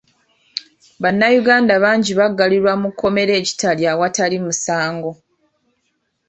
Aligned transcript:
Bannayuganda 1.01 1.73
bangi 1.83 2.11
baggalirwa 2.19 2.73
mu 2.81 2.89
kkomera 2.91 3.33
e 3.39 3.41
Kitalya 3.47 3.87
awatali 3.93 4.37
musango. 4.45 5.11